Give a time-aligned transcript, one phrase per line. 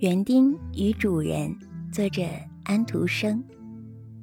[0.00, 1.54] 园丁与主人，
[1.92, 2.22] 作者
[2.64, 3.44] 安徒生。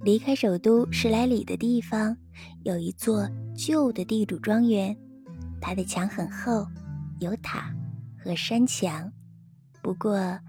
[0.01, 2.17] 离开首都十来里的地方，
[2.63, 4.97] 有一座旧的地主庄园，
[5.61, 6.65] 它的墙很厚，
[7.19, 7.71] 有塔
[8.17, 9.11] 和山墙。
[9.83, 10.39] 不过，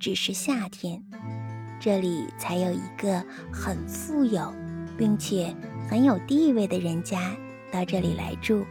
[0.00, 1.04] 只是夏天，
[1.78, 4.50] 这里才有一个很富有，
[4.96, 5.54] 并且
[5.86, 7.36] 很有地位的人家
[7.70, 8.64] 到这里来住。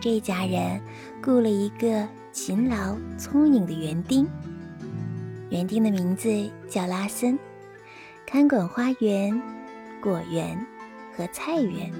[0.00, 0.82] 这家人
[1.22, 4.26] 雇了一个勤劳聪颖的园丁。
[5.48, 7.38] 园丁的名字叫拉森，
[8.26, 9.40] 看管花园、
[10.02, 10.58] 果园
[11.16, 11.92] 和菜园。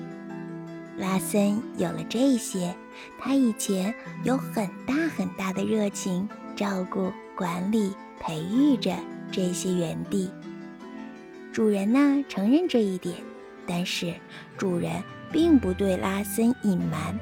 [0.98, 2.74] 拉森有了这些，
[3.20, 8.96] 他以前有很大很大的热情，照顾、管理、培育着
[9.30, 10.30] 这些园地。
[11.52, 13.14] 主人呢承认这一点，
[13.66, 14.12] 但是
[14.58, 14.90] 主人
[15.30, 17.16] 并不对拉森隐瞒。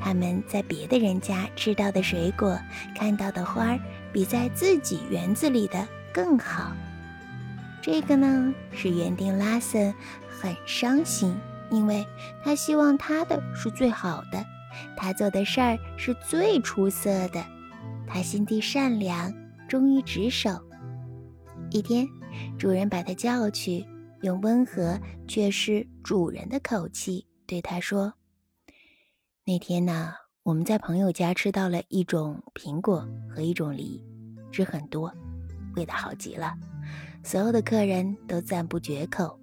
[0.00, 2.58] 他们在别的人家吃到的水果、
[2.96, 3.78] 看到的花儿，
[4.12, 6.72] 比在自己园子里的更好。
[7.80, 9.92] 这个呢，使园丁拉森
[10.28, 11.34] 很伤心，
[11.70, 12.06] 因为
[12.44, 14.44] 他希望他的是最好的，
[14.96, 17.44] 他做的事儿是最出色的。
[18.06, 19.32] 他心地善良，
[19.68, 20.50] 忠于职守。
[21.70, 22.06] 一天，
[22.58, 23.86] 主人把他叫去，
[24.20, 28.12] 用温和却是主人的口气对他说。
[29.44, 30.12] 那天呢，
[30.44, 34.04] 我们在朋友家吃到了一种苹果和一种梨，
[34.50, 35.12] 汁很多，
[35.76, 36.52] 味道好极了。
[37.22, 39.38] 所有的客人都赞不绝口。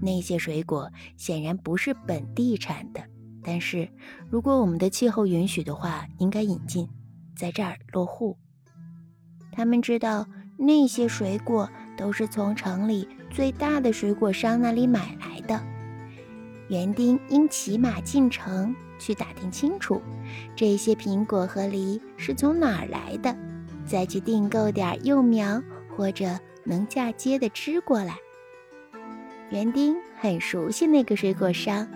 [0.00, 3.02] 那些水果显然不是本地产的，
[3.42, 3.86] 但是
[4.30, 6.88] 如果我们的气候允许的话，应该引进，
[7.36, 8.34] 在这儿落户。
[9.52, 10.26] 他们知道
[10.56, 15.27] 那些水果都是从城里最大的水果商那里买来。
[16.68, 18.74] 园丁应骑马进城。
[19.00, 20.02] 去打听清楚，
[20.56, 23.32] 这些苹果和梨是从哪儿来的，
[23.86, 25.62] 再去订购点幼苗
[25.96, 28.16] 或者能嫁接的吃过来。
[29.50, 31.86] 园丁很熟悉那个水果商，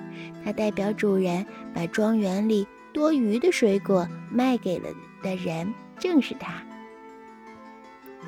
[0.45, 1.45] 他代表主人
[1.75, 2.65] 把庄园里
[2.95, 4.89] 多余的水果卖给了
[5.25, 6.63] 的人，正是他。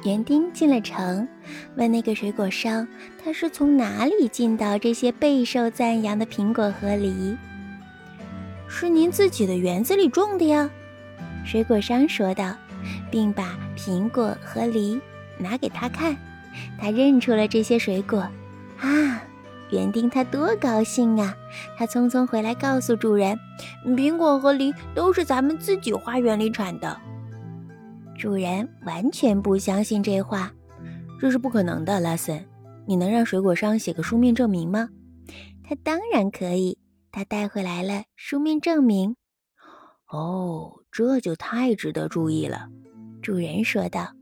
[0.04, 1.26] 园丁进了城，
[1.76, 2.86] 问那个水果商，
[3.22, 7.34] 他是从哪里进到这些备受赞扬的苹果和梨。
[8.68, 10.68] 是您自己的园子里种的呀，
[11.46, 12.54] 水果商说道，
[13.10, 15.00] 并把苹果和梨
[15.38, 16.14] 拿给他看。
[16.78, 18.18] 他认出了这些水果，
[18.78, 19.22] 啊，
[19.70, 21.34] 园丁他多高兴啊！
[21.78, 23.38] 他匆匆回来告诉主人，
[23.86, 26.94] 苹果和梨都是咱们自己花园里产的。
[28.18, 30.52] 主人完全不相信这话，
[31.20, 32.44] 这是不可能的，拉森。
[32.86, 34.88] 你能让水果商写个书面证明吗？
[35.62, 36.78] 他当然可以。
[37.10, 39.14] 他带回来了书面证明。
[40.10, 42.68] 哦，这就太值得注意了，
[43.22, 44.12] 主人说道。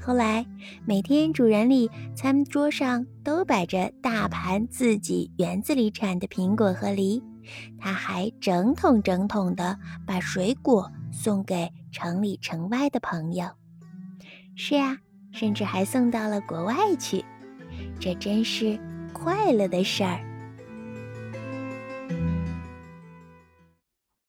[0.00, 0.46] 后来，
[0.86, 7.22] 每天主人里餐桌上都摆着大盘自己园子里产的苹果和梨，
[7.76, 13.48] 他还整桶整桶的把水果送给城里城外的朋友。
[14.56, 14.98] 是啊，
[15.32, 17.24] 甚至还送到了国外去。
[18.00, 18.78] 这真是
[19.12, 20.20] 快乐的事儿。